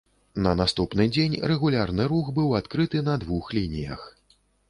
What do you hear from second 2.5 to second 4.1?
адкрыты на двух лініях.